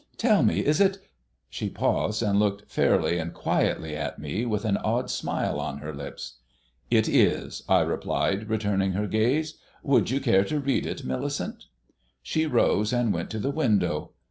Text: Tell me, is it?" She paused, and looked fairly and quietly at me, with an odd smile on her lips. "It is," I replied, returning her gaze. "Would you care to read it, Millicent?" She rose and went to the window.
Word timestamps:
Tell 0.17 0.41
me, 0.41 0.65
is 0.65 0.81
it?" 0.81 0.97
She 1.51 1.69
paused, 1.69 2.23
and 2.23 2.39
looked 2.39 2.71
fairly 2.71 3.19
and 3.19 3.35
quietly 3.35 3.95
at 3.95 4.17
me, 4.17 4.47
with 4.47 4.65
an 4.65 4.77
odd 4.77 5.11
smile 5.11 5.59
on 5.59 5.77
her 5.77 5.93
lips. 5.93 6.37
"It 6.89 7.07
is," 7.07 7.61
I 7.69 7.81
replied, 7.81 8.49
returning 8.49 8.93
her 8.93 9.05
gaze. 9.05 9.59
"Would 9.83 10.09
you 10.09 10.19
care 10.19 10.43
to 10.45 10.59
read 10.59 10.87
it, 10.87 11.03
Millicent?" 11.05 11.65
She 12.23 12.47
rose 12.47 12.91
and 12.91 13.13
went 13.13 13.29
to 13.29 13.37
the 13.39 13.51
window. 13.51 14.09